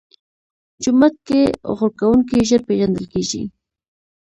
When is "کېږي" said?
3.13-3.41